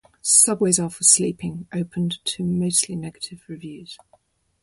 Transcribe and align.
"Subways 0.23 0.79
Are 0.79 0.89
for 0.89 1.03
Sleeping" 1.03 1.67
opened 1.71 2.25
to 2.25 2.43
mostly 2.43 2.95
negative 2.95 3.43
reviews. 3.47 3.99